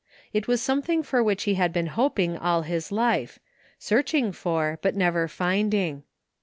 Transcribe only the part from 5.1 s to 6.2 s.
finding.